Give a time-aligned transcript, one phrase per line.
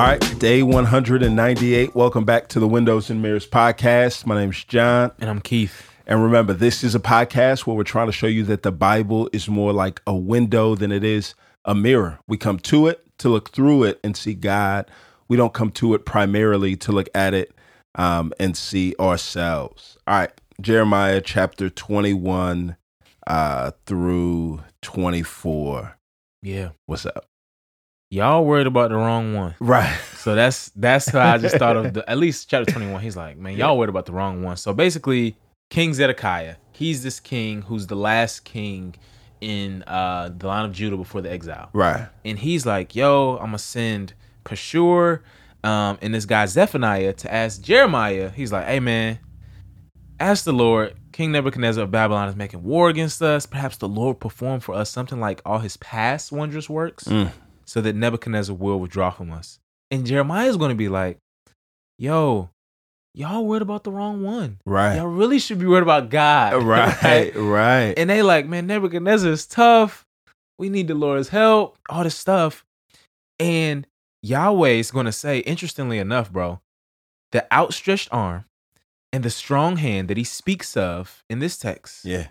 [0.00, 1.94] All right, day 198.
[1.94, 4.24] Welcome back to the Windows and Mirrors podcast.
[4.24, 5.12] My name is John.
[5.18, 5.90] And I'm Keith.
[6.06, 9.28] And remember, this is a podcast where we're trying to show you that the Bible
[9.34, 11.34] is more like a window than it is
[11.66, 12.18] a mirror.
[12.26, 14.90] We come to it to look through it and see God.
[15.28, 17.52] We don't come to it primarily to look at it
[17.94, 19.98] um, and see ourselves.
[20.06, 22.78] All right, Jeremiah chapter 21
[23.26, 25.98] uh, through 24.
[26.42, 26.70] Yeah.
[26.86, 27.29] What's up?
[28.12, 29.54] Y'all worried about the wrong one.
[29.60, 29.96] Right.
[30.16, 33.00] So that's that's how I just thought of the at least chapter 21.
[33.00, 34.56] He's like, man, y'all worried about the wrong one.
[34.56, 35.36] So basically,
[35.70, 38.96] King Zedekiah, he's this king who's the last king
[39.40, 41.70] in uh the line of Judah before the exile.
[41.72, 42.08] Right.
[42.24, 45.20] And he's like, yo, I'm gonna send Pashur
[45.62, 48.30] um and this guy Zephaniah to ask Jeremiah.
[48.30, 49.20] He's like, hey man,
[50.18, 53.46] ask the Lord, King Nebuchadnezzar of Babylon is making war against us.
[53.46, 57.04] Perhaps the Lord perform for us something like all his past wondrous works.
[57.04, 57.30] Mm.
[57.70, 59.60] So that Nebuchadnezzar will withdraw from us.
[59.92, 61.18] And Jeremiah is going to be like,
[62.00, 62.50] yo,
[63.14, 64.58] y'all worried about the wrong one.
[64.66, 64.96] Right.
[64.96, 66.64] Y'all really should be worried about God.
[66.64, 67.32] Right.
[67.36, 67.94] Right.
[67.96, 70.04] and they like, man, Nebuchadnezzar is tough.
[70.58, 72.64] We need the Lord's help, all this stuff.
[73.38, 73.86] And
[74.20, 76.60] Yahweh is going to say, interestingly enough, bro,
[77.30, 78.46] the outstretched arm
[79.12, 82.26] and the strong hand that he speaks of in this text yeah.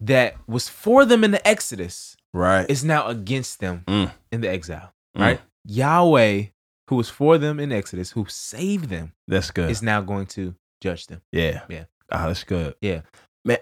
[0.00, 2.68] that was for them in the Exodus Right.
[2.68, 4.12] is now against them Mm.
[4.32, 5.20] in the exile, Mm.
[5.22, 5.40] right?
[5.64, 6.46] Yahweh,
[6.90, 9.70] who was for them in Exodus, who saved them, That's good.
[9.70, 11.22] is now going to judge them.
[11.32, 11.62] yeah.
[11.70, 11.84] Yeah.
[12.10, 12.74] Ah, that's good.
[12.82, 13.00] Yeah.
[13.44, 13.58] Man.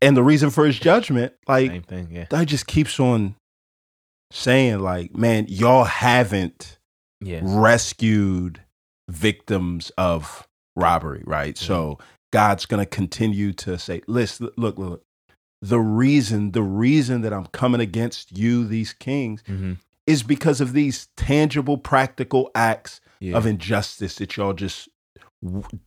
[0.00, 2.08] And the reason for his judgment, like Same thing.
[2.12, 2.26] Yeah.
[2.30, 3.34] that just keeps on
[4.30, 6.78] saying, like, man, y'all haven't
[7.20, 7.40] Yeah.
[7.42, 8.62] rescued
[9.08, 10.46] victims of
[10.76, 11.56] robbery, right?
[11.58, 11.98] So
[12.32, 15.04] God's gonna continue to say, listen, look, look,
[15.62, 19.74] the reason, the reason that I'm coming against you, these kings, hmm
[20.04, 23.36] is because of these tangible, practical acts Yeah.
[23.36, 24.88] of injustice that y'all just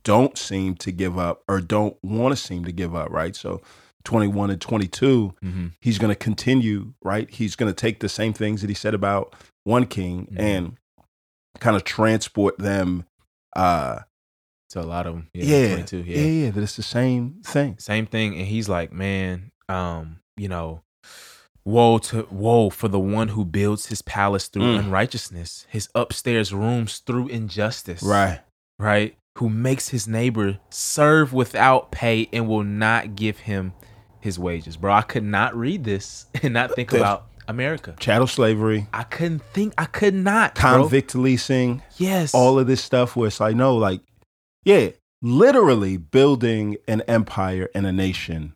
[0.04, 3.36] don't seem to give up or don't want to seem to give up, right?
[3.36, 3.60] So
[4.04, 7.28] 21 and 22, hmm he's going to continue, right?
[7.30, 10.40] He's going to take the same things that he said about one king Mhm.
[10.40, 10.76] and
[11.60, 13.04] kind of transport them
[13.54, 14.00] uh
[14.68, 15.28] So a lot of them.
[15.34, 15.44] Yeah.
[15.44, 15.96] yeah, 22.
[16.06, 16.26] yeah, Yeah.
[16.44, 17.76] yeah, that it's the same thing.
[17.78, 18.34] Same thing.
[18.38, 20.82] And he's like, man, um, you know,
[21.64, 24.78] woe to woe for the one who builds his palace through Mm.
[24.80, 28.02] unrighteousness, his upstairs rooms through injustice.
[28.02, 28.40] Right.
[28.78, 29.16] right?
[29.38, 33.72] Who makes his neighbor serve without pay and will not give him
[34.20, 34.76] his wages.
[34.76, 37.94] Bro, I could not read this and not think There's- about America.
[38.00, 39.72] Chattel slavery, I couldn't think.
[39.78, 40.54] I could not.
[40.56, 40.80] bro.
[40.82, 42.34] convict leasing, Yes.
[42.34, 44.00] all of this stuff where it's like, no, like,
[44.64, 44.88] yeah,
[45.22, 48.54] literally building an empire and a nation.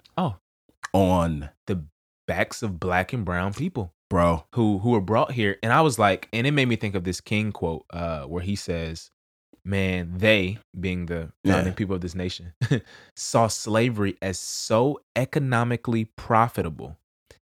[0.92, 1.84] On, the
[2.26, 4.44] backs of black and brown people bro.
[4.54, 5.56] who who were brought here.
[5.62, 8.42] And I was like, and it made me think of this King quote, uh, where
[8.42, 9.10] he says,
[9.64, 11.72] Man, they, being the founding Yeah.
[11.76, 12.54] people of this nation,
[13.16, 16.96] saw slavery as so economically profitable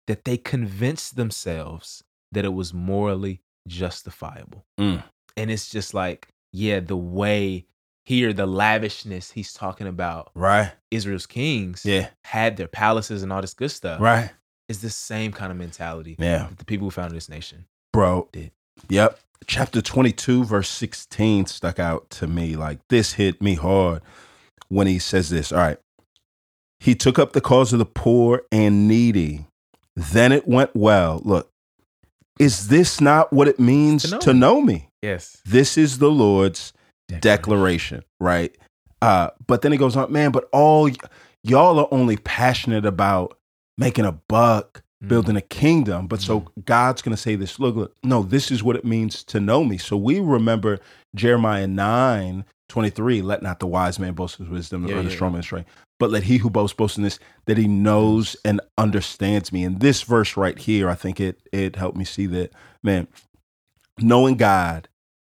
[0.06, 2.02] that they convinced themselves
[2.32, 4.64] that it was morally justifiable.
[4.80, 5.02] Mm.
[5.36, 7.66] And it's just like, yeah, the way
[8.06, 10.72] here, the lavishness he's talking about, Right.
[10.90, 12.08] Israel's kings Yeah.
[12.24, 14.30] had their palaces and all this good stuff, Right.
[14.68, 16.46] is the same kind of mentality Yeah.
[16.48, 18.28] that the people who founded this nation Bro.
[18.32, 18.52] did.
[18.88, 19.18] Yep.
[19.46, 22.56] Chapter 22, verse 16 stuck out to me.
[22.56, 24.02] Like this hit me hard
[24.68, 25.52] when he says this.
[25.52, 25.78] All right.
[26.80, 29.46] He took up the cause of the poor and needy.
[29.94, 31.20] Then it went well.
[31.24, 31.50] Look,
[32.38, 34.88] is this not what it means To know to know me?
[35.02, 35.38] Yes.
[35.44, 36.72] This is the Lord's
[37.08, 38.56] declaration, right?
[39.02, 40.94] Uh, but then it goes on, man, but all y-
[41.42, 43.38] y'all are only passionate about
[43.78, 45.08] making a buck, Mm.
[45.08, 46.06] building a kingdom.
[46.06, 49.22] But so God's going to say this look, look, no, this is what it means
[49.24, 49.76] to know me.
[49.76, 50.78] So we remember
[51.14, 55.14] Jeremiah 9 23, let not the wise man boast his wisdom Yeah, or the yeah,
[55.14, 55.68] strong man strength,
[56.00, 59.62] but let he who boasts boast in this, that he knows and understands me.
[59.64, 62.52] And this verse right here, I think it it helped me see that,
[62.82, 63.06] man,
[64.00, 64.88] knowing God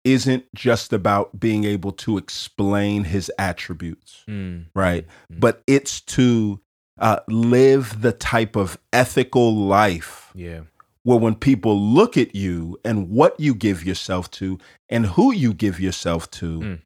[0.05, 4.67] isn't just about being able to explain his attributes, Mm.
[4.75, 5.07] right?
[5.33, 5.41] Mm.
[5.41, 6.61] But it's to
[6.99, 10.61] uh, live the type of ethical life Yeah.
[11.05, 14.59] where when people look at you and what you give yourself to
[14.89, 16.79] and who you give yourself to, Mm.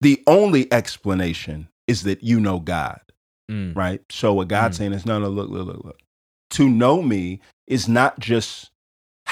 [0.00, 3.00] the only explanation is that you know God,
[3.50, 3.74] Mm.
[3.74, 4.00] right?
[4.10, 4.78] So what God's Mm.
[4.78, 6.00] saying is, no, no, look, look, look, look.
[6.50, 8.70] To know me is not just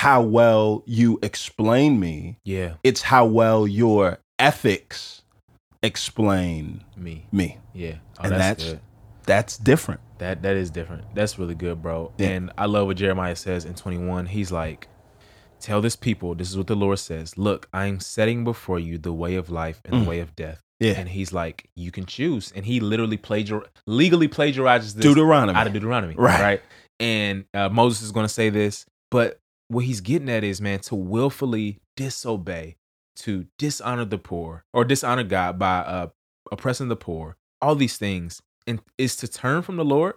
[0.02, 2.75] how well you explain me, Yeah.
[2.82, 5.22] it's how well your ethics
[5.82, 7.26] explain Me.
[7.31, 7.58] me.
[7.75, 7.96] Yeah.
[8.19, 8.81] Oh, And that's, that's-
[9.25, 10.00] That's different.
[10.19, 11.04] That that is different.
[11.14, 12.10] That's really good, bro.
[12.19, 12.28] Yeah.
[12.31, 14.26] And I love what Jeremiah says in 21.
[14.26, 14.88] He's like,
[15.60, 17.38] Tell this people, this is what the Lord says.
[17.38, 20.02] Look, I am setting before you the way of life and Mm.
[20.02, 20.60] the way of death.
[20.81, 20.94] Yeah.
[20.98, 22.52] And he's like, you can choose.
[22.56, 25.56] And he literally plagiar legally plagiarizes this Deuteronomy.
[25.56, 26.16] out of Deuteronomy.
[26.16, 26.40] Right.
[26.40, 26.62] Right.
[26.98, 29.38] And uh, Moses is going to say this, but
[29.72, 32.76] what he's getting at is, man, to willfully disobey,
[33.16, 36.06] to dishonor the poor or dishonor God by uh,
[36.50, 40.14] oppressing the poor, all these things, and is to turn from the Lord,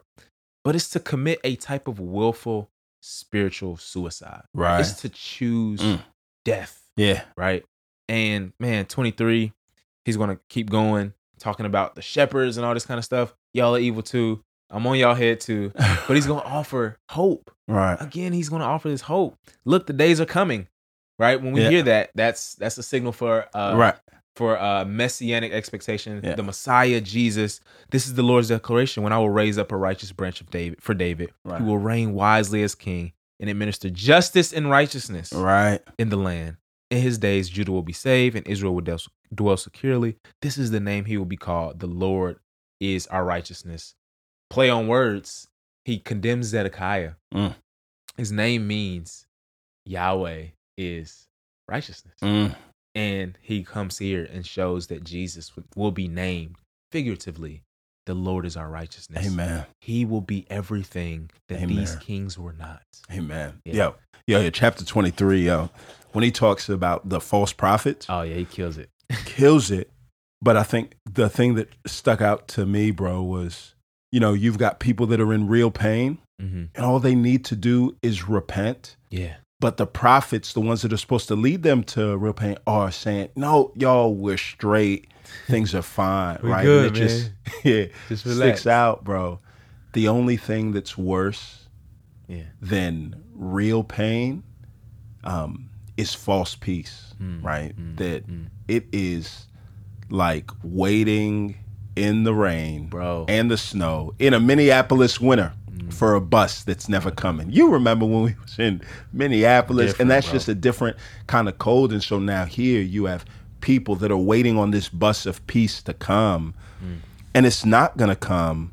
[0.63, 2.69] but it's to commit a type of willful
[3.01, 4.43] spiritual suicide.
[4.53, 4.79] Right.
[4.79, 6.01] It's to choose Mm.
[6.43, 7.23] death yeah.
[7.37, 7.63] right?
[8.09, 9.51] And man, 23,
[10.05, 13.33] he's gonna keep going, talking about the shepherds and all this kind of stuff.
[13.53, 14.41] Y'all are evil too.
[14.69, 15.71] I'm on y'all head too.
[15.75, 17.51] But he's gonna offer hope.
[17.67, 17.97] Right.
[17.99, 19.37] Again, he's gonna offer this hope.
[19.65, 20.67] Look, the days are coming.
[21.17, 21.41] Right?
[21.41, 21.69] When we Yeah.
[21.69, 23.95] hear that, that's that's a signal for uh right.
[24.35, 26.19] for uh messianic expectation.
[26.23, 26.35] Yeah.
[26.35, 27.61] The Messiah, Jesus.
[27.91, 30.81] This is the Lord's declaration when I will raise up a righteous branch of David
[30.81, 31.59] for David, Right.
[31.61, 35.79] who will reign wisely as king and administer justice and righteousness Right.
[35.97, 36.57] in the land.
[36.91, 38.97] In his days, Judah will be saved and Israel will
[39.33, 40.17] dwell securely.
[40.41, 41.79] This is the name he will be called.
[41.79, 42.39] The Lord
[42.81, 43.95] is our righteousness.
[44.49, 45.47] Play on words.
[45.85, 47.13] He condemns Zedekiah.
[47.33, 47.55] Mm.
[48.17, 49.27] His name means
[49.85, 50.47] Yahweh
[50.77, 51.27] is
[51.69, 52.15] righteousness.
[52.21, 52.55] Mm.
[52.95, 56.55] And he comes here and shows that Jesus will be named
[56.91, 57.61] figuratively.
[58.05, 59.25] The Lord is our righteousness.
[59.27, 59.65] Amen.
[59.81, 61.75] He will be everything that Amen.
[61.75, 62.83] these kings were not.
[63.11, 63.61] Amen.
[63.65, 63.73] Yeah.
[63.75, 63.95] Yo,
[64.27, 65.69] yo, yo, chapter 23, yo,
[66.13, 68.89] when he talks about the false prophets, Oh, yeah, he kills it.
[69.25, 69.89] kills it.
[70.41, 73.74] But I think the thing that stuck out to me, bro, was,
[74.11, 77.45] you know, you've got people that are in real pain hmm and all they need
[77.45, 78.97] to do is repent.
[79.09, 79.35] Yeah.
[79.61, 82.91] But the prophets, the ones that are supposed to lead them to real pain, are
[82.91, 85.07] saying, no, y'all, we're straight.
[85.47, 86.63] Things are fine, right?
[86.63, 87.31] good, and it just,
[87.63, 88.59] yeah, Just relax.
[88.59, 89.39] sticks out, bro.
[89.93, 91.69] The only thing that's worse
[92.27, 92.43] Yeah.
[92.61, 94.43] than real pain
[95.23, 97.73] um, is false peace, Mm, right?
[97.77, 98.47] mm, that mm.
[98.67, 99.47] it is
[100.09, 101.55] like waiting
[101.95, 103.25] in the rain Bro.
[103.27, 105.93] and the snow in a Minneapolis winter Mm.
[105.93, 107.51] for a bus that's never coming.
[107.51, 108.81] You remember when we was in
[109.11, 110.33] Minneapolis, Different, and that's bro.
[110.33, 110.95] just a different
[111.27, 111.91] kind of cold.
[111.91, 113.25] And so now here you have
[113.59, 116.97] people that are waiting on this bus of peace to come, Mm.
[117.33, 118.71] and it's not gonna come,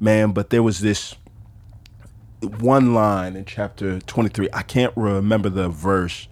[0.00, 0.32] man.
[0.32, 1.14] But there was this
[2.58, 6.28] one line in chapter 23 i can't remember the verse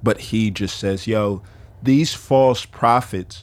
[0.00, 1.42] but he just says yo
[1.82, 3.42] these false prophets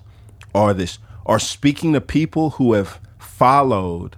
[0.56, 4.16] are this are speaking to people who have followed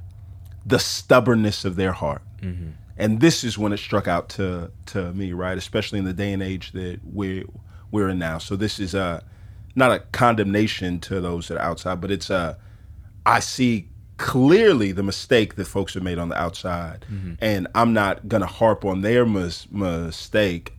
[0.66, 2.22] the stubbornness of their heart.
[2.98, 5.58] And this is when it struck out to to me right?
[5.58, 7.44] Especially in the day and age that we're
[7.92, 8.38] we're in now.
[8.38, 9.22] So this is uh
[9.76, 12.56] not a condemnation to those that are outside but it's uh
[13.26, 17.06] I see clearly the mistake that folks have made on the outside,
[17.42, 20.74] and I'm not gonna harp on their mis- mistake.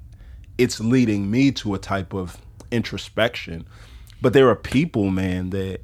[0.56, 2.38] It's leading me to a type of
[2.70, 3.66] introspection.
[4.22, 5.80] But there are people, man, that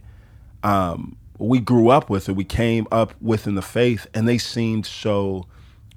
[0.62, 4.38] um, we grew up with it, we came up with in the faith, and they
[4.38, 5.46] seemed so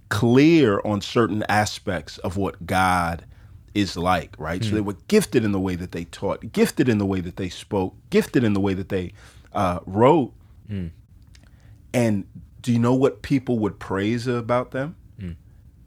[0.09, 3.25] clear on certain aspects of what God
[3.73, 4.63] is like, right?
[4.63, 4.75] So hmm.
[4.75, 7.49] they were gifted in the way that they taught, gifted in the way that they
[7.49, 9.13] spoke, gifted in the way that they
[9.53, 10.33] uh, wrote.
[10.67, 10.87] Hmm.
[11.93, 12.25] And
[12.61, 14.95] do you know what people would praise about them?
[15.19, 15.31] Hmm.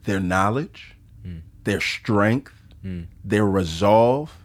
[0.03, 0.95] Their knowledge,
[1.63, 2.53] their strength,
[3.23, 4.35] their resolve,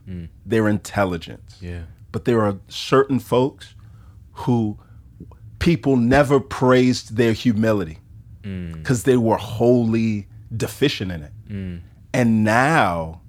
[0.45, 1.59] their intelligence.
[1.61, 1.83] Yeah.
[2.13, 3.75] But there are certain folks
[4.35, 4.79] who
[5.59, 7.99] people never praised their humility
[8.43, 8.73] mm.
[8.75, 11.33] because they were wholly deficient in it.
[11.49, 11.81] Mm.
[12.13, 13.21] And now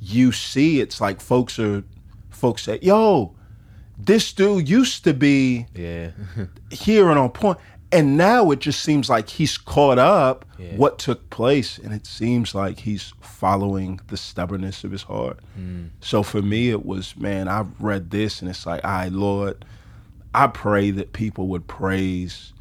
[0.00, 1.82] you see it's like folks are
[2.30, 3.34] folks say, yo,
[3.98, 6.10] this dude used to be Yeah.
[6.70, 7.58] here and on point.
[7.92, 10.76] And now it just seems like he's caught up Yeah.
[10.76, 15.38] what took place, and it seems like he's following the stubbornness of his heart.
[15.58, 15.90] Mm.
[16.00, 17.48] So for me, it was man.
[17.48, 19.64] I've read this, and it's like, all right, Lord,
[20.36, 22.52] I pray that people would praise,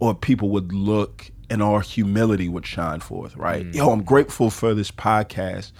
[0.00, 3.36] or people would look, and our humility would shine forth.
[3.36, 3.64] Right?
[3.72, 5.70] Yo, I'm grateful for this podcast,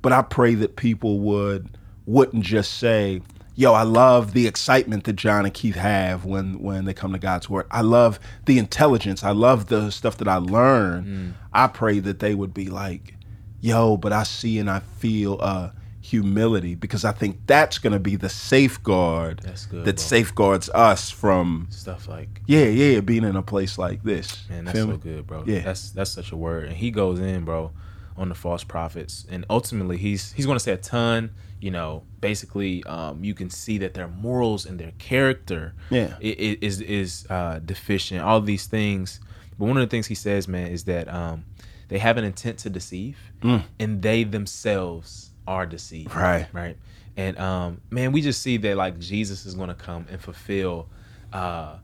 [0.00, 1.76] but I pray that people would
[2.06, 3.20] wouldn't just say,
[3.56, 7.18] yo, I love the excitement that John and Keith have when when they come to
[7.18, 7.66] God's word.
[7.70, 9.24] I love the intelligence.
[9.24, 11.34] I love the stuff that I learn.
[11.52, 13.14] I pray that they would be like,
[13.60, 15.70] yo, but I see and I feel uh
[16.10, 20.02] humility because I think that's going to be the safeguard That's good, that bro.
[20.04, 24.44] safeguards us from Stuff like yeah, yeah, being in a place like this.
[24.48, 24.98] Man, that's Feel so me?
[24.98, 25.42] good, bro.
[25.46, 25.60] Yeah.
[25.60, 26.66] That's that's such a word.
[26.68, 27.72] And he goes in, bro,
[28.16, 29.26] on the false prophets.
[29.28, 33.78] And ultimately he's he's gonna say a ton, you know, basically um you can see
[33.78, 36.14] that their morals and their character Yeah.
[36.20, 39.20] is is uh deficient, all these things.
[39.58, 41.44] But one of the things he says, man, is that um
[41.88, 43.64] they have an intent to deceive Mm.
[43.78, 46.14] and they themselves are deceived.
[46.14, 46.46] Right.
[46.52, 46.76] Right.
[47.16, 50.88] And um, man, we just see that like Jesus is going to come and fulfill
[51.32, 51.76] uh,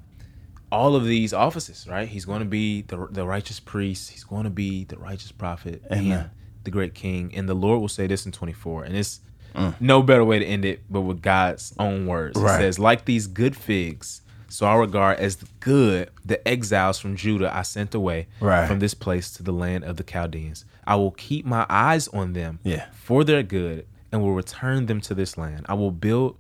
[0.71, 1.87] all of these offices.
[1.88, 2.09] Right.
[2.09, 4.11] He's going to be the the righteous priest.
[4.11, 5.83] He's going to be the righteous prophet.
[5.90, 6.12] Amen.
[6.12, 6.31] And
[6.64, 7.33] the great king.
[7.35, 8.85] And the Lord will say this in 24.
[8.85, 9.21] And it's
[9.54, 9.75] Mm.
[9.81, 12.40] no better way to end it, but with God's own words.
[12.40, 12.54] Right.
[12.54, 14.22] It says, like these good figs,
[14.52, 18.66] so I regard as good the exiles from Judah I sent away Right.
[18.68, 20.64] from this place to the land of the Chaldeans.
[20.87, 22.87] I will keep my eyes on them Yeah.
[22.92, 25.64] for their good and will return them to this land.
[25.68, 26.37] I will build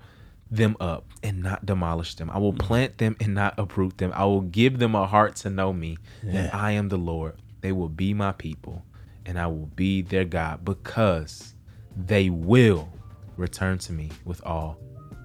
[0.50, 2.30] them up and not demolish them.
[2.30, 2.66] I will mm-hmm.
[2.66, 4.12] plant them and not uproot them.
[4.14, 6.32] I will give them a heart to know me, Yeah.
[6.32, 7.36] and I am the Lord.
[7.62, 8.84] They will be my people,
[9.24, 11.54] and I will be their God because
[11.96, 12.90] they will
[13.38, 14.76] return to me with all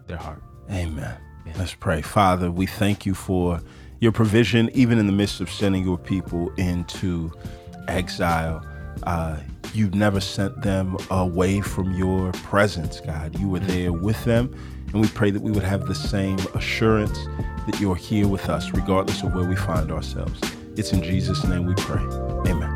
[0.08, 0.42] their heart.
[0.72, 1.18] Amen.
[1.58, 2.02] Let's pray.
[2.02, 3.62] Father, we thank you for
[4.00, 7.32] your provision, even in the midst of sending your people into
[7.88, 8.66] exile.
[9.04, 9.38] Uh,
[9.74, 13.38] you never sent them away from your presence, God.
[13.40, 14.54] You were there with them.
[14.94, 17.18] And we pray that we would have the same assurance
[17.66, 20.40] that you're here with us, regardless of where we find ourselves.
[20.78, 22.04] It's in Jesus' name we pray.
[22.50, 22.67] Amen.